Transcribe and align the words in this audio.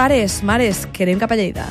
pares, 0.00 0.40
mares, 0.42 0.86
que 0.96 1.04
anem 1.04 1.18
cap 1.20 1.34
a 1.34 1.36
Lleida. 1.36 1.66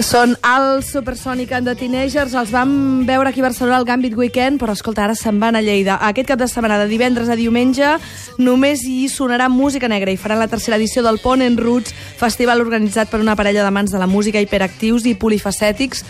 Són 0.00 0.32
el 0.48 0.80
Supersonic 0.82 1.50
and 1.52 1.68
the 1.68 1.74
Teenagers, 1.76 2.32
els 2.32 2.48
vam 2.54 2.70
veure 3.04 3.28
aquí 3.28 3.42
a 3.42 3.44
Barcelona 3.44 3.76
al 3.76 3.84
Gambit 3.84 4.14
Weekend, 4.16 4.56
però 4.60 4.72
escolta, 4.72 5.04
ara 5.04 5.14
se'n 5.14 5.36
van 5.42 5.58
a 5.58 5.60
Lleida. 5.60 5.98
Aquest 6.08 6.30
cap 6.30 6.40
de 6.40 6.48
setmana, 6.48 6.78
de 6.80 6.88
divendres 6.88 7.28
a 7.28 7.36
diumenge, 7.36 7.98
només 8.40 8.80
hi 8.88 9.10
sonarà 9.12 9.50
música 9.52 9.90
negra 9.92 10.12
i 10.12 10.16
faran 10.16 10.40
la 10.40 10.48
tercera 10.48 10.78
edició 10.80 11.04
del 11.04 11.20
Pont 11.20 11.44
en 11.44 11.58
Roots, 11.60 11.92
festival 12.16 12.64
organitzat 12.64 13.12
per 13.12 13.20
una 13.20 13.36
parella 13.36 13.64
de 13.66 13.74
mans 13.76 13.92
de 13.92 14.00
la 14.00 14.08
música 14.08 14.40
hiperactius 14.40 15.04
i 15.04 15.14
polifacètics. 15.20 16.04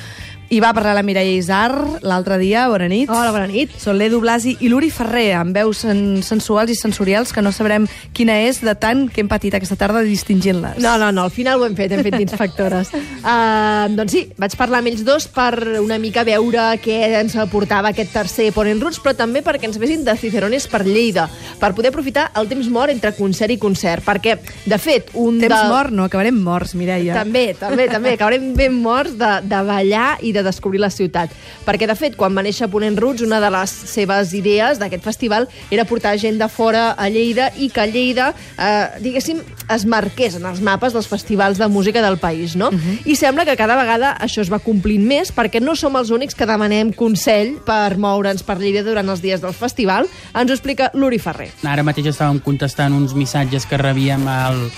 I 0.51 0.59
va 0.59 0.73
parlar 0.75 0.97
la 0.97 1.05
Mireia 1.07 1.31
Isar 1.39 2.01
l'altre 2.03 2.35
dia, 2.41 2.65
bona 2.67 2.89
nit. 2.91 3.07
Hola, 3.07 3.31
bona 3.31 3.47
nit. 3.47 3.71
Són 3.79 3.95
l'Edu 4.01 4.19
Blasi 4.19 4.57
i 4.59 4.67
l'Uri 4.67 4.89
Ferrer, 4.91 5.37
amb 5.39 5.55
veus 5.55 5.85
sen 5.85 6.25
sensuals 6.27 6.73
i 6.73 6.75
sensorials 6.75 7.31
que 7.31 7.43
no 7.47 7.53
sabrem 7.55 7.85
quina 8.19 8.35
és 8.49 8.59
de 8.67 8.75
tant 8.75 9.05
que 9.07 9.23
hem 9.23 9.29
patit 9.31 9.55
aquesta 9.55 9.77
tarda 9.79 10.03
distingint-les. 10.03 10.81
No, 10.83 10.97
no, 10.99 11.13
no, 11.15 11.29
al 11.29 11.31
final 11.31 11.63
ho 11.63 11.69
hem 11.69 11.77
fet, 11.79 11.95
hem 11.95 12.03
fet 12.03 12.17
d'inspectores. 12.19 12.91
uh, 13.23 13.87
doncs 13.95 14.17
sí, 14.17 14.25
vaig 14.43 14.57
parlar 14.59 14.81
amb 14.83 14.91
ells 14.91 15.05
dos 15.07 15.29
per 15.31 15.53
una 15.79 16.01
mica 16.03 16.27
veure 16.27 16.67
què 16.83 16.99
ens 17.21 17.39
aportava 17.39 17.95
aquest 17.95 18.11
tercer 18.19 18.49
Ponent 18.57 18.83
Roots, 18.83 18.99
però 18.99 19.15
també 19.15 19.45
perquè 19.47 19.71
ens 19.71 19.79
vessin 19.79 20.03
de 20.03 20.17
Cicerones 20.19 20.67
per 20.67 20.83
Lleida, 20.83 21.29
per 21.63 21.71
poder 21.79 21.95
aprofitar 21.95 22.27
el 22.43 22.51
temps 22.51 22.73
mort 22.75 22.91
entre 22.91 23.15
concert 23.15 23.55
i 23.55 23.61
concert, 23.63 24.03
perquè, 24.03 24.35
de 24.67 24.83
fet, 24.83 25.15
un 25.15 25.39
Temps 25.47 25.55
de... 25.55 25.63
mort, 25.71 25.95
no, 25.95 26.11
acabarem 26.11 26.43
morts, 26.43 26.75
Mireia. 26.75 27.15
També, 27.23 27.53
també, 27.55 27.87
també, 27.87 28.19
acabarem 28.19 28.51
ben 28.59 28.83
morts 28.83 29.15
de, 29.15 29.33
de 29.47 29.65
ballar 29.71 30.11
i 30.27 30.35
de 30.35 30.40
descobrir 30.43 30.81
la 30.81 30.91
ciutat. 30.91 31.31
Perquè, 31.67 31.87
de 31.87 31.97
fet, 31.99 32.17
quan 32.17 32.35
va 32.37 32.45
néixer 32.47 32.71
Ponent 32.71 32.97
Roots, 32.99 33.23
una 33.27 33.41
de 33.41 33.51
les 33.53 33.71
seves 33.71 34.35
idees 34.37 34.81
d'aquest 34.81 35.05
festival 35.05 35.49
era 35.71 35.87
portar 35.89 36.17
gent 36.19 36.39
de 36.41 36.49
fora 36.49 36.91
a 36.93 37.09
Lleida 37.09 37.51
i 37.59 37.71
que 37.71 37.87
Lleida, 37.91 38.33
eh, 38.59 39.01
diguéssim, 39.01 39.43
es 39.71 39.87
marqués 39.87 40.37
en 40.37 40.47
els 40.47 40.61
mapes 40.61 40.95
dels 40.97 41.09
festivals 41.09 41.59
de 41.59 41.69
música 41.69 42.03
del 42.03 42.19
país, 42.19 42.57
no? 42.57 42.69
Uh 42.69 42.75
-huh. 42.75 42.99
I 43.05 43.17
sembla 43.17 43.45
que 43.45 43.57
cada 43.57 43.77
vegada 43.77 44.17
això 44.19 44.41
es 44.41 44.53
va 44.53 44.59
complint 44.59 45.07
més 45.07 45.35
perquè 45.35 45.61
no 45.61 45.77
som 45.77 45.97
els 45.97 46.11
únics 46.11 46.35
que 46.35 46.47
demanem 46.47 46.93
consell 46.93 47.59
per 47.65 47.97
moure'ns 47.97 48.43
per 48.43 48.59
Lleida 48.59 48.83
durant 48.83 49.09
els 49.09 49.23
dies 49.23 49.41
del 49.41 49.55
festival. 49.55 50.07
Ens 50.35 50.51
ho 50.51 50.55
explica 50.55 50.91
l'Uri 50.95 51.19
Ferrer. 51.19 51.51
Ara 51.63 51.83
mateix 51.83 52.07
estàvem 52.07 52.41
contestant 52.41 52.93
uns 52.93 53.15
missatges 53.15 53.67
que 53.67 53.77
rebíem 53.77 54.27
al, 54.29 54.71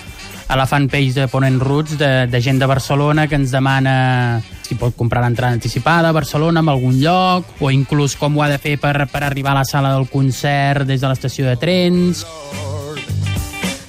a 0.47 0.57
la 0.59 0.65
fanpage 0.67 1.13
de 1.13 1.27
Ponent 1.27 1.59
Roots 1.61 1.97
de, 1.97 2.27
de 2.27 2.41
gent 2.41 2.59
de 2.59 2.67
Barcelona 2.69 3.27
que 3.27 3.39
ens 3.39 3.53
demana 3.53 4.41
si 4.63 4.75
pot 4.79 4.95
comprar 4.95 5.23
l'entrada 5.23 5.53
anticipada 5.53 6.09
a 6.09 6.15
Barcelona 6.15 6.63
en 6.63 6.69
algun 6.71 6.99
lloc 7.01 7.61
o 7.61 7.71
inclús 7.71 8.17
com 8.19 8.37
ho 8.37 8.43
ha 8.43 8.51
de 8.51 8.59
fer 8.61 8.77
per, 8.81 9.07
per 9.11 9.23
arribar 9.23 9.53
a 9.53 9.61
la 9.61 9.65
sala 9.65 9.93
del 9.95 10.09
concert 10.11 10.87
des 10.87 11.01
de 11.01 11.09
l'estació 11.09 11.47
de 11.49 11.57
trens. 11.57 12.25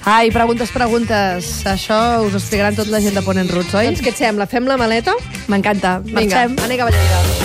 Ai, 0.05 0.29
preguntes, 0.29 0.69
preguntes. 0.69 1.65
Això 1.65 1.97
us 2.27 2.35
ho 2.35 2.37
explicaran 2.37 2.77
tot 2.77 2.93
la 2.93 3.01
gent 3.01 3.17
de 3.17 3.25
Ponent 3.25 3.49
Roots, 3.49 3.73
oi? 3.73 3.89
Doncs 3.89 4.05
què 4.05 4.13
et 4.13 4.21
sembla? 4.21 4.45
Fem 4.45 4.69
la 4.69 4.77
maleta? 4.77 5.17
M'encanta. 5.49 5.97
Vinga, 6.05 6.21
Marxem. 6.21 6.61
anem 6.67 6.83
cap 6.83 6.93
a 6.93 7.44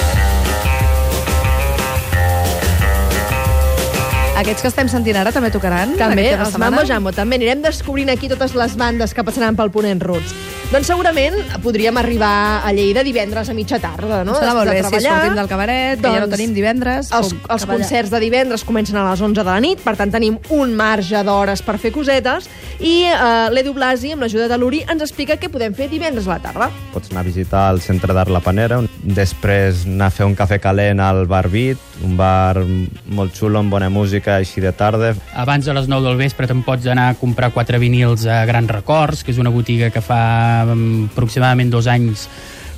Aquests 4.41 4.65
que 4.65 4.71
estem 4.73 4.89
sentint 4.89 5.19
ara 5.21 5.35
també 5.37 5.51
tocaran? 5.53 5.93
També, 6.01 6.31
els? 6.33 6.57
Mambo 6.61 6.87
Jambo. 6.89 7.13
També 7.13 7.37
anirem 7.37 7.61
descobrint 7.67 8.09
aquí 8.09 8.31
totes 8.33 8.57
les 8.57 8.79
bandes 8.81 9.13
que 9.13 9.27
passaran 9.27 9.59
pel 9.59 9.73
Ponent 9.75 10.01
Roots. 10.01 10.60
Doncs 10.71 10.87
segurament 10.87 11.35
podríem 11.65 11.97
arribar 11.99 12.63
a 12.63 12.71
Lleida 12.71 13.03
divendres 13.03 13.49
a 13.51 13.55
mitja 13.59 13.81
tarda, 13.83 14.21
no? 14.23 14.37
Sembla 14.39 14.53
molt 14.55 14.71
bé, 14.71 14.77
si 14.77 14.85
treballar. 14.85 15.17
sortim 15.17 15.41
del 15.41 15.49
cabaret, 15.51 15.99
que 15.99 16.07
ja 16.07 16.21
no 16.21 16.29
Doncs 16.29 16.37
tenim 16.37 16.53
divendres. 16.55 17.11
Els, 17.11 17.33
pum, 17.35 17.41
els 17.57 17.65
concerts 17.67 18.13
de 18.15 18.21
divendres 18.23 18.63
comencen 18.63 19.01
a 19.01 19.03
les 19.09 19.19
11 19.19 19.43
de 19.43 19.49
la 19.51 19.59
nit, 19.59 19.83
per 19.83 19.97
tant 19.99 20.15
tenim 20.15 20.39
un 20.55 20.77
marge 20.79 21.25
d'hores 21.27 21.65
per 21.67 21.75
fer 21.83 21.91
cosetes, 21.91 22.47
i 22.79 23.03
eh, 23.03 23.51
l'Edu 23.51 23.75
Blasi, 23.75 24.15
amb 24.15 24.23
l'ajuda 24.23 24.47
de 24.47 24.61
l'Uri, 24.63 24.85
ens 24.87 25.03
explica 25.03 25.35
què 25.43 25.51
podem 25.51 25.75
fer 25.75 25.91
divendres 25.91 26.31
a 26.31 26.37
la 26.37 26.41
tarda. 26.47 26.71
Pots 26.95 27.11
anar 27.11 27.27
a 27.27 27.29
visitar 27.33 27.67
el 27.75 27.83
centre 27.83 28.15
d'art 28.15 28.31
La 28.31 28.41
Panera, 28.41 28.79
després 29.03 29.83
anar 29.91 30.13
a 30.13 30.15
fer 30.15 30.31
un 30.31 30.39
cafè 30.39 30.61
calent 30.63 31.03
al 31.03 31.27
Bar 31.27 31.49
Beat, 31.51 31.83
un 32.07 32.15
bar 32.17 32.63
molt 33.11 33.35
xulo 33.37 33.59
amb 33.61 33.75
bona 33.75 33.91
música 33.93 34.39
així 34.39 34.63
de 34.63 34.71
tarda. 34.73 35.13
Abans 35.35 35.67
de 35.67 35.75
les 35.77 35.91
9 35.91 36.07
del 36.07 36.17
vespre 36.23 36.47
te'n 36.49 36.63
pots 36.65 36.87
anar 36.89 37.11
a 37.11 37.19
comprar 37.19 37.51
quatre 37.53 37.83
vinils 37.83 38.25
a 38.25 38.45
Grans 38.49 38.71
Records, 38.71 39.27
que 39.27 39.35
és 39.35 39.43
una 39.43 39.53
botiga 39.53 39.91
que 39.93 40.01
fa 40.01 40.60
mm, 40.67 41.13
aproximadament 41.13 41.71
dos 41.73 41.89
anys 41.91 42.29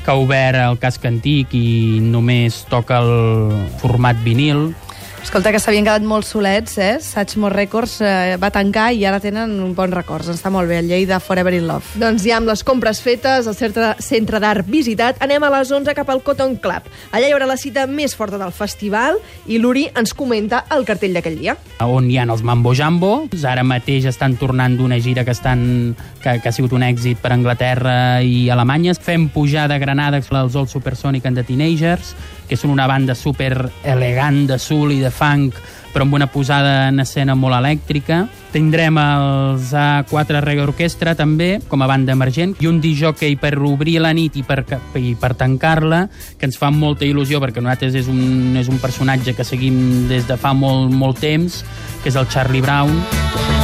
que 0.03 0.11
ha 0.11 0.19
obert 0.19 0.59
el 0.59 0.79
casc 0.83 1.05
antic 1.07 1.55
i 1.55 2.01
només 2.03 2.65
toca 2.71 2.99
el 3.03 3.53
format 3.83 4.19
vinil. 4.25 4.73
Escolta, 5.23 5.53
que 5.55 5.61
s'havien 5.63 5.87
quedat 5.87 6.03
molt 6.05 6.27
solets, 6.27 6.75
eh? 6.83 6.97
Satchmo 7.01 7.49
Records 7.49 8.01
eh, 8.03 8.35
va 8.43 8.51
tancar 8.53 8.89
i 8.93 9.05
ara 9.07 9.21
tenen 9.23 9.53
un 9.63 9.71
bon 9.73 9.93
records. 9.95 10.27
Està 10.33 10.51
molt 10.53 10.69
bé, 10.69 10.81
el 10.83 10.91
Lleida 10.91 11.21
Forever 11.23 11.53
in 11.55 11.69
Love. 11.71 11.95
Doncs 12.03 12.25
ja 12.27 12.41
amb 12.41 12.51
les 12.51 12.65
compres 12.67 12.99
fetes, 13.01 13.47
el 13.47 13.55
centre, 13.57 13.93
centre 14.03 14.41
d'art 14.43 14.67
visitat, 14.69 15.21
anem 15.25 15.47
a 15.47 15.53
les 15.55 15.71
11 15.73 15.95
cap 15.97 16.11
al 16.11 16.25
Cotton 16.27 16.57
Club. 16.61 16.91
Allà 17.15 17.31
hi 17.31 17.37
haurà 17.37 17.47
la 17.49 17.57
cita 17.57 17.87
més 17.87 18.17
forta 18.19 18.41
del 18.41 18.51
festival 18.53 19.21
i 19.47 19.61
l'Uri 19.63 19.87
ens 19.95 20.13
comenta 20.13 20.65
el 20.75 20.85
cartell 20.91 21.15
d'aquell 21.15 21.39
dia. 21.39 21.57
on 21.87 22.11
hi 22.11 22.19
ha 22.19 22.27
els 22.27 22.43
Mambo 22.43 22.75
Jambo. 22.75 23.29
Ara 23.47 23.63
mateix 23.63 24.11
estan 24.11 24.37
tornant 24.37 24.77
d'una 24.77 24.99
gira 24.99 25.25
que, 25.25 25.33
estan, 25.33 25.95
que, 26.21 26.41
que 26.43 26.49
ha 26.49 26.53
sigut 26.53 26.75
un 26.75 26.83
èxit 26.83 27.23
per 27.23 27.33
Anglaterra 27.33 28.21
i 28.21 28.51
Alemanya. 28.51 28.99
Fem 28.99 29.29
pujar 29.31 29.69
de 29.71 29.79
Granada 29.79 30.19
els 30.19 30.57
Old 30.57 30.69
Supersonic 30.69 31.27
and 31.27 31.39
the 31.39 31.45
Teenagers, 31.45 32.17
que 32.49 32.57
són 32.59 32.73
una 32.75 32.89
banda 32.91 33.15
super 33.15 33.71
elegant 33.85 34.47
de 34.51 34.59
soul 34.59 34.93
i 34.93 35.01
de 35.01 35.12
funk, 35.13 35.59
però 35.93 36.07
amb 36.07 36.17
una 36.17 36.27
posada 36.33 36.89
en 36.89 37.01
escena 37.03 37.37
molt 37.37 37.59
elèctrica. 37.59 38.25
Tindrem 38.53 38.99
els 39.01 39.73
A4 39.77 40.41
Reggae 40.45 40.65
Orquestra 40.65 41.15
també, 41.17 41.55
com 41.69 41.85
a 41.85 41.89
banda 41.91 42.17
emergent, 42.17 42.57
i 42.65 42.69
un 42.69 42.81
disjockey 42.83 43.37
per 43.41 43.55
obrir 43.61 43.99
la 44.03 44.15
nit 44.17 44.37
i 44.41 44.45
per, 44.47 44.65
i 44.99 45.15
per 45.21 45.35
tancar-la, 45.39 46.07
que 46.39 46.49
ens 46.49 46.61
fa 46.61 46.73
molta 46.73 47.09
il·lusió, 47.09 47.41
perquè 47.45 47.65
nosaltres 47.65 48.01
és 48.03 48.09
un, 48.13 48.57
és 48.61 48.73
un 48.73 48.81
personatge 48.83 49.37
que 49.37 49.47
seguim 49.47 50.09
des 50.11 50.27
de 50.29 50.41
fa 50.41 50.57
molt, 50.57 50.91
molt 50.93 51.21
temps, 51.23 51.63
que 52.03 52.11
és 52.13 52.17
el 52.19 52.29
Charlie 52.33 52.65
Brown. 52.65 53.62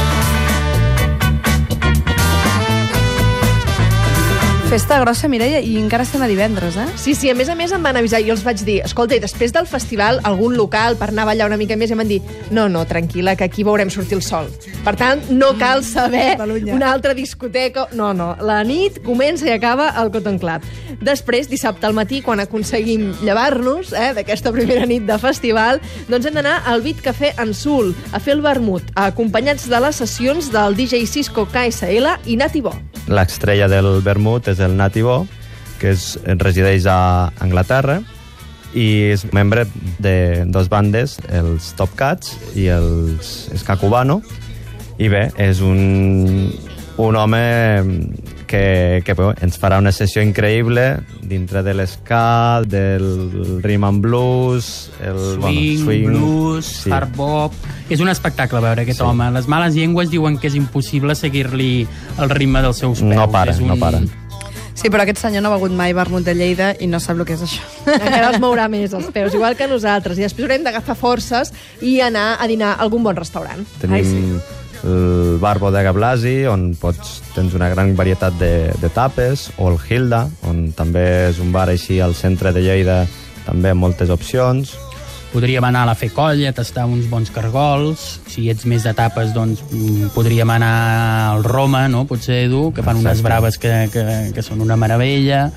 Festa 4.69 4.99
grossa, 5.01 5.25
Mireia, 5.25 5.63
i 5.65 5.79
encara 5.81 6.03
estem 6.05 6.21
a 6.21 6.27
divendres, 6.29 6.75
eh? 6.77 6.83
Sí, 7.01 7.15
sí, 7.17 7.25
a 7.31 7.33
més 7.33 7.49
a 7.49 7.55
més 7.57 7.71
em 7.73 7.81
van 7.81 7.97
avisar 7.97 8.19
i 8.21 8.27
els 8.29 8.43
vaig 8.45 8.59
dir, 8.61 8.75
escolta, 8.85 9.15
i 9.17 9.21
després 9.23 9.49
del 9.49 9.65
festival, 9.65 10.19
algun 10.29 10.53
local 10.53 10.93
per 10.99 11.07
anar 11.09 11.23
a 11.23 11.29
ballar 11.31 11.47
una 11.49 11.57
mica 11.57 11.73
més, 11.73 11.89
i 11.89 11.95
em 11.95 12.03
van 12.03 12.11
dir, 12.11 12.19
no, 12.53 12.67
no, 12.69 12.83
tranquil·la, 12.85 13.33
que 13.33 13.47
aquí 13.47 13.65
veurem 13.65 13.89
sortir 13.89 14.19
el 14.19 14.21
sol. 14.21 14.51
Per 14.85 14.93
tant, 14.99 15.23
no 15.33 15.55
cal 15.57 15.81
saber 15.83 16.35
Catalunya. 16.35 16.75
una 16.75 16.91
altra 16.93 17.15
discoteca... 17.17 17.87
No, 17.97 18.11
no, 18.13 18.35
la 18.45 18.59
nit 18.61 18.99
comença 19.01 19.49
i 19.49 19.55
acaba 19.55 19.87
al 19.97 20.11
Cotton 20.13 20.37
Club. 20.37 20.67
Després, 21.01 21.49
dissabte 21.49 21.89
al 21.89 21.97
matí, 21.97 22.21
quan 22.21 22.43
aconseguim 22.43 23.07
llevar-nos 23.23 23.89
eh, 23.97 24.11
d'aquesta 24.19 24.53
primera 24.53 24.85
nit 24.85 25.09
de 25.09 25.17
festival, 25.17 25.81
doncs 26.11 26.29
hem 26.29 26.37
d'anar 26.37 26.59
al 26.69 26.85
Beat 26.85 27.01
Café 27.09 27.33
en 27.41 27.55
Sul, 27.57 27.95
a 28.13 28.21
fer 28.21 28.37
el 28.37 28.45
vermut, 28.45 28.93
acompanyats 28.93 29.65
de 29.71 29.81
les 29.81 29.97
sessions 30.05 30.53
del 30.53 30.77
DJ 30.77 31.07
Cisco 31.09 31.47
KSL 31.49 32.19
i 32.29 32.37
Nati 32.37 32.61
Bo. 32.61 32.75
L'estrella 33.09 33.65
del 33.71 34.03
vermut 34.05 34.45
és 34.51 34.58
el 34.59 34.77
Nati 34.77 35.03
Bo, 35.05 35.23
que 35.79 35.93
és, 35.95 36.17
resideix 36.39 36.85
a 36.89 37.31
Anglaterra 37.39 38.01
i 38.77 39.09
és 39.15 39.23
membre 39.33 39.65
de 39.97 40.45
dos 40.45 40.69
bandes, 40.69 41.17
els 41.33 41.71
Top 41.79 41.95
Cats 41.97 42.35
i 42.55 42.67
els 42.69 43.49
Ska 43.57 43.79
Cubano. 43.81 44.19
I 44.99 45.07
bé, 45.09 45.29
és 45.39 45.61
un, 45.63 46.51
un 46.99 47.15
home 47.15 47.39
que, 48.49 49.01
que 49.05 49.15
bé, 49.15 49.29
ens 49.45 49.57
farà 49.61 49.77
una 49.79 49.93
sessió 49.95 50.21
increïble 50.25 50.99
dintre 51.23 51.63
de 51.63 51.73
l'esca, 51.77 52.61
del 52.67 53.61
rhythm 53.63 53.85
and 53.87 54.03
blues, 54.03 54.89
el 54.99 55.19
Swing, 55.39 55.83
swing 55.85 56.07
blues, 56.11 56.73
sí. 56.83 56.91
hard 56.91 57.15
bop... 57.15 57.55
És 57.89 58.03
un 58.03 58.09
espectacle 58.11 58.59
veure 58.61 58.83
aquest 58.83 58.99
Sí. 58.99 59.05
home. 59.07 59.31
Les 59.33 59.47
males 59.49 59.73
llengües 59.73 60.11
diuen 60.11 60.37
que 60.37 60.49
és 60.51 60.57
impossible 60.59 61.15
seguir-li 61.17 61.87
el 62.19 62.29
ritme 62.29 62.61
dels 62.61 62.83
seus 62.83 62.99
peus. 63.01 63.15
No 63.15 63.29
para, 63.31 63.55
és 63.55 63.61
un... 63.63 63.71
no 63.71 63.79
para. 63.81 64.03
Sí, 64.79 64.87
però 64.87 65.03
aquest 65.03 65.19
senyor 65.19 65.43
no 65.43 65.49
ha 65.51 65.57
begut 65.57 65.73
mai 65.75 65.91
vermut 65.91 66.23
de 66.23 66.31
Lleida 66.31 66.69
i 66.79 66.87
no 66.87 67.01
sap 67.03 67.17
el 67.19 67.25
que 67.27 67.35
és 67.35 67.41
això. 67.43 67.65
Encara 67.97 68.29
els 68.29 68.39
mourà 68.39 68.69
més 68.71 68.93
els 68.95 69.09
peus, 69.11 69.35
igual 69.35 69.57
que 69.59 69.67
nosaltres. 69.67 70.15
I 70.15 70.23
després 70.23 70.47
haurem 70.47 70.63
d'agafar 70.63 70.95
forces 70.95 71.51
i 71.83 71.97
anar 72.05 72.37
a 72.39 72.47
dinar 72.47 72.77
a 72.77 72.85
algun 72.85 73.03
bon 73.03 73.17
restaurant. 73.17 73.65
Tenim 73.81 73.97
Ai, 73.97 74.05
sí. 74.07 74.21
sí. 74.23 74.87
el 74.87 75.35
bar 75.43 75.57
Bodega 75.59 75.91
Blasi, 75.91 76.45
on 76.47 76.69
pots, 76.79 77.17
tens 77.35 77.57
una 77.59 77.67
gran 77.73 77.91
varietat 77.99 78.39
de, 78.39 78.53
de 78.79 78.91
tapes, 78.95 79.49
o 79.59 79.67
el 79.73 79.81
Hilda, 79.83 80.29
on 80.47 80.69
també 80.77 81.03
és 81.27 81.43
un 81.43 81.51
bar 81.51 81.67
així 81.73 81.99
al 81.99 82.15
centre 82.15 82.55
de 82.55 82.63
Lleida, 82.63 83.01
també 83.43 83.75
amb 83.75 83.83
moltes 83.83 84.15
opcions. 84.15 84.77
Podríem 85.29 85.63
anar 85.63 85.83
a 85.83 85.89
la 85.91 85.95
Fe 85.95 86.09
Colla, 86.09 86.49
a 86.49 86.55
tastar 86.57 86.87
uns 86.89 87.05
bons 87.09 87.29
cargols. 87.29 88.19
Si 88.31 88.47
ets 88.49 88.65
més 88.65 88.85
d'etapes, 88.87 89.29
doncs 89.35 89.61
mm, 89.69 90.09
podríem 90.15 90.49
anar 90.49 90.71
al 91.35 91.43
Roma, 91.45 91.83
no? 91.87 92.05
Potser, 92.09 92.45
Edu, 92.47 92.71
que 92.73 92.81
fan 92.81 92.97
unes 92.97 93.19
Exacte. 93.19 93.27
braves 93.27 93.59
que, 93.61 93.73
que, 93.93 94.05
que 94.33 94.45
són 94.45 94.63
una 94.65 94.77
meravella. 94.79 95.51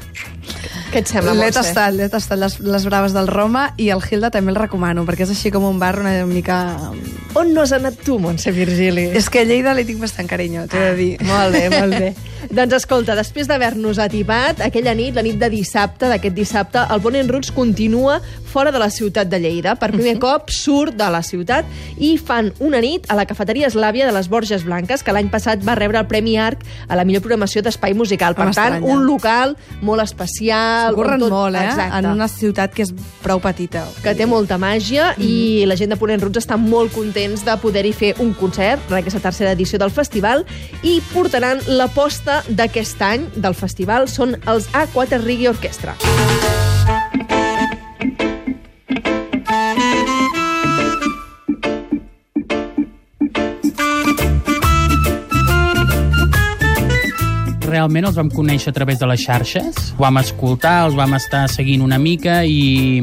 Què 0.93 1.01
et 1.01 1.09
sembla, 1.09 1.33
L'he 1.39 1.49
tastat, 1.55 1.95
l'he 1.97 2.11
tastat 2.13 2.37
les, 2.37 2.59
les 2.61 2.85
braves 2.85 3.15
del 3.17 3.31
Roma 3.31 3.71
i 3.81 3.89
el 3.95 4.03
Hilda 4.05 4.29
també 4.35 4.53
el 4.53 4.61
recomano, 4.61 5.07
perquè 5.09 5.25
és 5.25 5.33
així 5.33 5.55
com 5.55 5.65
un 5.65 5.81
bar 5.81 5.95
una 6.03 6.19
mica... 6.29 6.59
On 7.33 7.49
no 7.55 7.65
has 7.65 7.73
anat 7.73 7.97
tu, 8.05 8.19
Montse 8.21 8.53
Virgili? 8.53 9.07
És 9.17 9.31
que 9.33 9.41
a 9.41 9.49
Lleida 9.49 9.73
li 9.73 9.87
tinc 9.89 10.03
bastant 10.05 10.29
carinyo, 10.29 10.67
t'he 10.69 10.85
de 10.91 10.93
dir. 10.99 11.11
Molt 11.25 11.57
bé, 11.57 11.65
molt 11.73 11.97
bé. 11.97 12.13
doncs 12.51 12.75
escolta, 12.75 13.15
després 13.15 13.47
d'haver-nos 13.49 13.99
atipat, 14.03 14.61
aquella 14.65 14.95
nit, 14.99 15.15
la 15.15 15.23
nit 15.23 15.39
de 15.39 15.49
dissabte, 15.53 16.09
d'aquest 16.11 16.35
dissabte, 16.35 16.83
el 16.91 17.01
Ponent 17.05 17.29
Roots 17.31 17.53
continua 17.55 18.21
fora 18.53 18.73
de 18.73 18.79
la 18.83 18.91
ciutat 18.91 19.29
de 19.31 19.39
Lleida. 19.41 19.75
Per 19.81 19.91
primer 19.93 20.19
cop 20.21 20.51
surt 20.53 20.97
de 20.99 21.07
la 21.11 21.23
ciutat 21.25 21.65
i 21.99 22.17
fan 22.19 22.51
una 22.61 22.81
nit 22.85 23.07
a 23.09 23.17
la 23.17 23.25
cafeteria 23.27 23.69
Eslàvia 23.71 24.05
de 24.09 24.13
les 24.13 24.29
Borges 24.29 24.65
Blanques, 24.67 25.03
que 25.03 25.13
l'any 25.15 25.31
passat 25.33 25.63
va 25.65 25.77
rebre 25.79 25.99
el 26.03 26.07
Premi 26.11 26.37
ARC 26.39 26.65
a 26.89 26.97
la 26.99 27.05
millor 27.09 27.23
programació 27.25 27.63
d'espai 27.63 27.95
musical. 27.95 28.35
Per 28.35 28.51
tant, 28.55 28.83
un 28.85 29.07
local 29.07 29.57
molt 29.81 30.03
especial. 30.03 30.95
S'ho 30.95 31.03
tot- 31.19 31.31
molt, 31.31 31.57
eh? 31.57 31.65
Exacte. 31.69 31.99
En 31.99 32.07
una 32.13 32.29
ciutat 32.29 32.75
que 32.75 32.83
és 32.83 32.93
prou 33.23 33.41
petita. 33.41 33.85
que 34.03 34.15
té 34.15 34.27
molta 34.27 34.59
màgia 34.59 35.15
i 35.19 35.65
la 35.67 35.77
gent 35.77 35.91
de 35.91 35.97
Ponent 35.97 36.21
Roots 36.23 36.39
està 36.43 36.57
molt 36.57 36.93
contents 36.93 37.45
de 37.45 37.57
poder-hi 37.63 37.93
fer 37.93 38.15
un 38.19 38.33
concert 38.35 38.81
en 38.91 38.97
aquesta 38.99 39.21
tercera 39.21 39.53
edició 39.53 39.79
del 39.79 39.91
festival 39.91 40.45
i 40.83 41.01
portaran 41.13 41.61
l'aposta 41.69 42.32
d'aquest 42.49 43.03
any 43.07 43.29
del 43.37 43.57
festival 43.59 44.09
són 44.11 44.37
els 44.49 44.71
A4 44.73 45.23
Reggae 45.25 45.53
Orquestra. 45.53 45.97
realment 57.73 58.05
els 58.05 58.19
vam 58.19 58.29
conèixer 58.31 58.71
a 58.71 58.77
través 58.77 59.01
de 59.01 59.07
les 59.09 59.23
xarxes, 59.25 59.93
ho 59.97 60.03
vam 60.05 60.21
escoltar, 60.21 60.85
els 60.87 60.97
vam 60.99 61.17
estar 61.17 61.47
seguint 61.51 61.83
una 61.83 61.99
mica 61.99 62.43
i, 62.45 63.01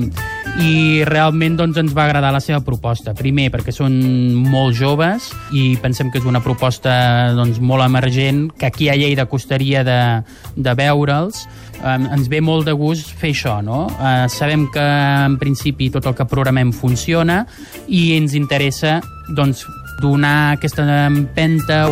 i 0.63 1.03
realment 1.07 1.57
doncs, 1.59 1.77
ens 1.79 1.93
va 1.95 2.05
agradar 2.07 2.31
la 2.35 2.41
seva 2.43 2.59
proposta. 2.65 3.13
Primer, 3.17 3.49
perquè 3.53 3.73
són 3.75 3.95
molt 4.49 4.75
joves 4.77 5.29
i 5.55 5.77
pensem 5.81 6.11
que 6.11 6.19
és 6.21 6.27
una 6.27 6.41
proposta 6.43 6.91
doncs, 7.37 7.61
molt 7.61 7.85
emergent, 7.85 8.47
que 8.57 8.69
aquí 8.69 8.89
a 8.89 8.97
Lleida 8.99 9.27
costaria 9.29 9.83
de, 9.87 9.99
de 10.55 10.75
veure'ls. 10.75 11.45
Um, 11.79 12.09
ens 12.11 12.27
ve 12.27 12.41
molt 12.43 12.67
de 12.67 12.75
gust 12.75 13.13
fer 13.21 13.31
això, 13.31 13.59
no? 13.63 13.85
Uh, 13.95 14.27
sabem 14.27 14.67
que 14.73 14.83
en 14.83 15.37
principi 15.39 15.87
tot 15.93 16.09
el 16.11 16.17
que 16.17 16.27
programem 16.27 16.73
funciona 16.75 17.45
i 17.87 18.17
ens 18.17 18.35
interessa 18.35 18.97
doncs, 19.31 19.63
donar 19.99 20.57
aquesta 20.57 20.85
empenta 21.07 21.85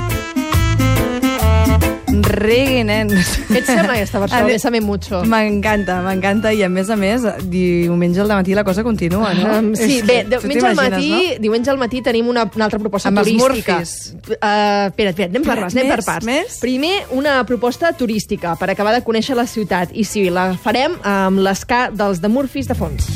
Reggae, 2.07 2.83
nens. 2.87 3.33
Què 3.49 3.59
et 3.59 3.67
sembla 3.67 3.97
aquesta 3.97 4.21
versió? 4.23 4.45
Bésame 4.47 4.79
mucho. 4.81 5.19
M'encanta, 5.27 5.99
m'encanta. 6.05 6.53
I 6.55 6.63
a 6.63 6.69
més 6.71 6.89
a 6.89 6.95
més, 6.99 7.25
diumenge 7.51 8.21
al 8.23 8.31
matí 8.31 8.55
la 8.55 8.63
cosa 8.67 8.83
continua, 8.85 9.33
no? 9.35 9.57
Um, 9.59 9.73
sí, 9.75 9.99
bé, 10.07 10.21
diumenge 10.29 10.65
al 10.69 10.77
matí, 10.79 11.09
t'imagines, 11.09 11.41
diumenge 11.43 11.73
al 11.73 11.81
matí 11.81 12.01
tenim 12.05 12.29
una, 12.31 12.47
una 12.47 12.67
altra 12.69 12.79
proposta 12.79 13.11
Amb 13.11 13.21
els 13.23 13.31
turística. 13.33 13.79
Murphys. 13.81 14.13
Uh, 14.37 14.87
espera, 14.87 15.11
espera, 15.11 15.29
anem 15.33 15.43
per 15.43 15.57
parts, 15.59 15.75
anem 15.75 15.91
per 15.91 15.99
Més? 15.99 16.07
parts. 16.07 16.29
Més? 16.31 16.57
Primer, 16.63 16.95
una 17.17 17.37
proposta 17.49 17.91
turística 17.97 18.55
per 18.59 18.71
acabar 18.71 18.95
de 18.95 19.03
conèixer 19.03 19.35
la 19.37 19.47
ciutat. 19.49 19.91
I 19.91 20.07
sí, 20.07 20.29
la 20.31 20.53
farem 20.63 20.95
amb 21.03 21.43
l'esca 21.43 21.87
dels 21.91 22.23
de 22.23 22.31
Murphys 22.31 22.71
de 22.71 22.77
fons. 22.77 23.11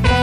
Qui 0.00 0.19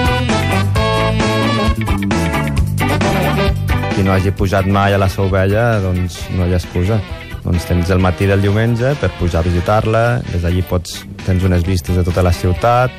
no 4.07 4.13
hagi 4.15 4.31
pujat 4.31 4.65
mai 4.71 4.93
a 4.95 4.97
la 4.97 5.09
Seu 5.11 5.27
Vella, 5.27 5.81
doncs 5.83 6.21
no 6.31 6.45
hi 6.47 6.53
ha 6.55 6.61
excusa. 6.61 6.95
Doncs 7.43 7.65
tens 7.67 7.89
el 7.91 7.99
matí 7.99 8.23
del 8.27 8.39
diumenge 8.41 8.93
per 9.01 9.09
pujar 9.19 9.41
a 9.41 9.47
visitar-la, 9.47 10.03
des 10.31 10.45
d'allí 10.45 10.63
pots, 10.63 11.01
tens 11.25 11.43
unes 11.43 11.65
vistes 11.67 11.99
de 11.99 12.05
tota 12.07 12.23
la 12.23 12.31
ciutat, 12.31 12.93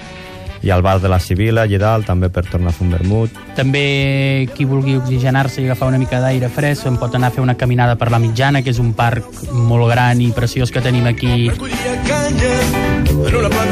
i 0.61 0.69
al 0.75 0.83
bar 0.83 0.99
de 1.01 1.09
la 1.09 1.21
Sibila, 1.23 1.65
allà 1.65 1.81
dalt, 1.81 2.09
també 2.11 2.29
per 2.29 2.45
tornar 2.51 2.75
a 2.75 2.77
fer 2.77 2.85
un 2.85 2.93
vermut. 2.93 3.41
També 3.57 4.49
qui 4.53 4.69
vulgui 4.69 4.99
oxigenar-se 4.99 5.63
i 5.63 5.69
agafar 5.71 5.89
una 5.89 6.03
mica 6.03 6.21
d'aire 6.21 6.53
fresc 6.53 6.85
se'n 6.85 7.01
pot 7.01 7.17
anar 7.17 7.33
a 7.33 7.37
fer 7.39 7.45
una 7.45 7.57
caminada 7.57 7.97
per 7.97 8.11
la 8.13 8.21
Mitjana, 8.21 8.61
que 8.61 8.75
és 8.75 8.83
un 8.83 8.93
parc 8.93 9.25
molt 9.55 9.89
gran 9.89 10.21
i 10.21 10.29
preciós 10.37 10.75
que 10.75 10.85
tenim 10.85 11.09
aquí. 11.09 11.49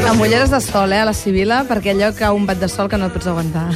Amb 0.09 0.21
ulleres 0.23 0.49
de 0.55 0.65
sol, 0.65 0.93
eh, 0.93 1.05
a 1.05 1.11
la 1.11 1.13
Sibila, 1.13 1.67
perquè 1.69 1.93
allò 1.93 2.15
cau 2.17 2.37
un 2.39 2.47
bat 2.49 2.65
de 2.65 2.69
sol 2.73 2.89
que 2.89 2.97
no 2.97 3.11
et 3.11 3.19
pots 3.19 3.29
aguantar. 3.29 3.69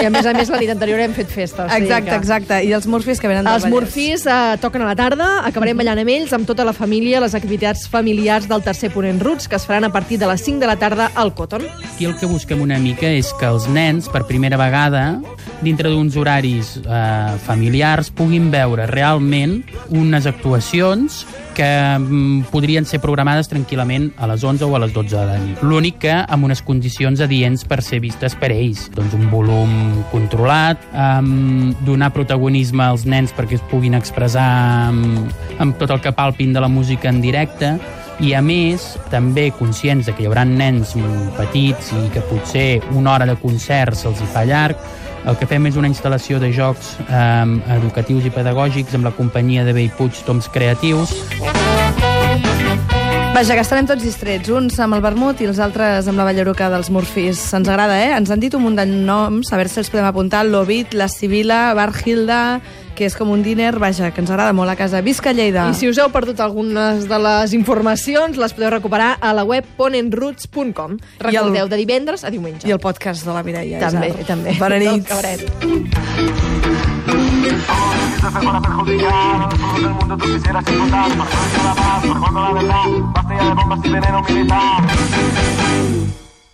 I 0.00 0.04
a 0.06 0.10
més 0.12 0.26
a 0.26 0.32
més 0.36 0.50
la 0.52 0.58
nit 0.60 0.70
anterior 0.70 1.00
hem 1.00 1.12
fet 1.16 1.28
festa. 1.32 1.64
o 1.64 1.68
sigui 1.70 1.86
Exacte, 1.86 2.10
que- 2.10 2.16
exacte. 2.16 2.58
I 2.64 2.72
els 2.76 2.86
Murphys 2.86 3.20
que 3.20 3.28
venen 3.28 3.44
del 3.44 3.54
Els 3.54 3.64
Vallès. 3.64 3.74
Murphys 3.74 4.26
eh, 4.26 4.56
toquen 4.60 4.82
a 4.82 4.86
la 4.90 4.96
tarda, 4.96 5.28
acabarem 5.46 5.76
ballant 5.76 5.98
amb 6.02 6.10
ells, 6.12 6.32
amb 6.36 6.46
tota 6.46 6.64
la 6.64 6.72
família, 6.76 7.20
les 7.20 7.34
activitats 7.34 7.86
familiars 7.88 8.48
del 8.48 8.62
tercer 8.62 8.90
Ponent 8.92 9.20
Roots, 9.20 9.48
que 9.48 9.56
es 9.56 9.64
faran 9.66 9.84
a 9.84 9.92
partir 9.92 10.18
de 10.18 10.26
les 10.26 10.40
5 10.42 10.60
de 10.60 10.66
la 10.66 10.76
tarda 10.76 11.10
al 11.14 11.34
Cotton. 11.34 11.62
Aquí 11.94 12.04
el 12.04 12.16
que 12.16 12.26
busquem 12.26 12.60
una 12.60 12.78
mica 12.78 13.06
és 13.08 13.32
que 13.40 13.46
els 13.46 13.68
nens, 13.68 14.08
per 14.08 14.24
primera 14.26 14.56
vegada, 14.60 15.20
dintre 15.62 15.88
d'uns 15.88 16.16
horaris 16.16 16.76
eh, 16.84 17.36
familiars, 17.46 18.10
puguin 18.10 18.50
veure 18.52 18.86
realment 18.86 19.62
unes 19.90 20.26
actuacions 20.26 21.24
que 21.56 21.64
mm, 21.98 22.50
podrien 22.52 22.84
ser 22.84 23.00
programades 23.00 23.48
tranquil·lament 23.48 24.10
a 24.20 24.26
les 24.28 24.42
11 24.44 24.66
o 24.66 24.74
a 24.76 24.80
les 24.82 24.92
12 24.92 25.16
de 25.16 25.24
la 25.24 25.38
nit. 25.40 25.62
L'únic 25.64 25.96
que 26.04 26.12
amb 26.12 26.44
unes 26.44 26.60
condicions 26.60 27.20
adients 27.24 27.64
per 27.64 27.80
ser 27.82 28.00
vistes 28.04 28.34
per 28.36 28.50
ells. 28.52 28.90
Doncs 28.94 29.14
un 29.16 29.30
volum 29.32 29.85
controlat, 30.10 30.82
um, 30.92 31.74
donar 31.86 32.12
protagonisme 32.14 32.84
als 32.84 33.06
nens 33.08 33.34
perquè 33.36 33.58
es 33.58 33.64
puguin 33.70 33.96
expressar 33.98 34.46
amb, 34.88 35.30
amb 35.62 35.78
tot 35.80 35.92
el 35.94 36.02
que 36.04 36.14
palpin 36.16 36.52
de 36.56 36.62
la 36.62 36.70
música 36.72 37.08
en 37.12 37.22
directe, 37.24 37.76
i 38.20 38.32
a 38.32 38.40
més, 38.40 38.94
també 39.12 39.50
conscients 39.58 40.06
de 40.08 40.14
que 40.16 40.24
hi 40.24 40.30
haurà 40.30 40.46
nens 40.48 40.94
petits 41.36 41.92
i 41.92 42.06
que 42.14 42.24
potser 42.30 42.80
una 42.96 43.12
hora 43.12 43.26
de 43.28 43.36
concert 43.42 43.98
se'ls 43.98 44.22
hi 44.24 44.30
fa 44.32 44.46
llarg, 44.48 44.80
el 45.26 45.36
que 45.36 45.48
fem 45.50 45.66
és 45.68 45.76
una 45.76 45.90
instal·lació 45.90 46.40
de 46.40 46.52
jocs 46.54 46.94
eh, 47.08 47.44
educatius 47.76 48.24
i 48.24 48.32
pedagògics 48.32 48.96
amb 48.96 49.10
la 49.10 49.16
companyia 49.16 49.66
de 49.66 49.76
Bellpuig 49.76 50.24
Toms 50.24 50.48
Creatius. 50.54 51.16
Vaja, 53.36 53.52
que 53.52 53.60
estarem 53.60 53.84
tots 53.84 54.00
distrets, 54.00 54.48
uns 54.48 54.78
amb 54.80 54.96
el 54.96 55.02
vermut 55.04 55.36
i 55.44 55.46
els 55.50 55.58
altres 55.60 56.06
amb 56.08 56.16
la 56.16 56.24
ballaruca 56.24 56.70
dels 56.72 56.88
Murphys. 56.88 57.36
Ens 57.52 57.68
agrada, 57.68 57.98
eh? 58.00 58.14
Ens 58.16 58.30
han 58.32 58.40
dit 58.40 58.54
un 58.56 58.62
munt 58.64 58.78
de 58.80 58.86
noms, 58.88 59.52
a 59.52 59.58
veure 59.60 59.68
si 59.68 59.76
els 59.82 59.90
podem 59.92 60.08
apuntar. 60.08 60.40
L'Obit, 60.48 60.96
la 60.96 61.04
Sibila, 61.12 61.74
Bar 61.76 61.92
Hilda, 62.00 62.62
que 62.96 63.04
és 63.04 63.12
com 63.12 63.28
un 63.34 63.44
diner, 63.44 63.74
vaja, 63.76 64.08
que 64.08 64.24
ens 64.24 64.32
agrada 64.32 64.56
molt 64.56 64.72
a 64.72 64.76
casa. 64.80 65.04
Visca 65.04 65.36
Lleida! 65.36 65.68
I 65.68 65.76
si 65.76 65.84
us 65.84 66.00
heu 66.00 66.08
perdut 66.14 66.40
algunes 66.40 67.04
de 67.10 67.18
les 67.26 67.52
informacions, 67.52 68.40
les 68.40 68.56
podeu 68.56 68.72
recuperar 68.72 69.18
a 69.20 69.36
la 69.36 69.44
web 69.44 69.68
ponenroots.com. 69.76 70.96
Recordeu, 71.20 71.68
de 71.68 71.76
divendres 71.76 72.24
a 72.24 72.32
diumenge. 72.32 72.64
I 72.64 72.72
el 72.72 72.80
podcast 72.80 73.20
de 73.28 73.36
la 73.36 73.44
Mireia. 73.44 73.84
També, 73.84 74.14
Isar. 74.16 74.24
també. 74.32 74.56
Bona 74.56 74.80
nit. 74.80 75.04
Tot 77.84 77.95
cabret. 78.20 78.44
para 78.44 78.60
perjudicar 78.60 79.42
a 79.42 79.48
todo 79.48 79.76
el 79.76 79.94
mundo 79.94 80.16
tú 80.16 80.24
quisieras 80.24 80.66
explotar 80.66 81.08
Por 81.08 81.64
la 81.64 81.74
paz, 81.74 82.04
cuando 82.20 82.40
la 82.40 82.52
verdad 82.52 82.84
Basta 83.14 83.36
ya 83.36 83.44
de 83.44 83.54
bombas 83.54 83.80
y 83.84 83.88
veneno 83.88 84.22
militar 84.22 84.82